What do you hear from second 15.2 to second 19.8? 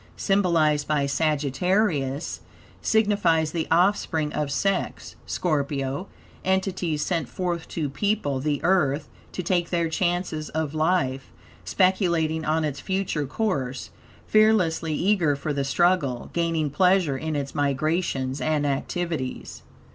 for the struggle, gaining pleasure in its migrations and activities.